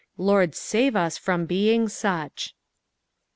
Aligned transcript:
Lord, 0.17 0.55
save 0.55 0.95
as 0.95 1.19
from 1.19 1.45
being 1.45 1.87
such. 1.87 2.55